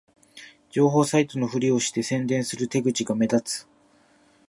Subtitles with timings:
[0.71, 3.67] 情報サイトのふりをして宣伝する手口が目立つ